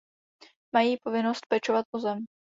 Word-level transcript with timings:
Mají 0.75 0.97
povinnost 1.03 1.45
pečovat 1.47 1.85
o 1.91 1.99
zem. 1.99 2.25